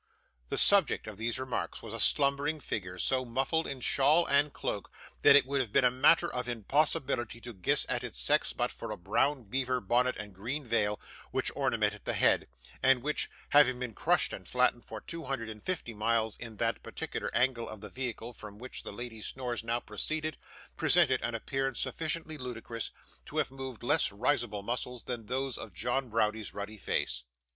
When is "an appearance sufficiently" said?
21.21-22.39